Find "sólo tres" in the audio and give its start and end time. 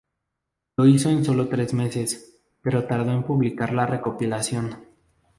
1.23-1.75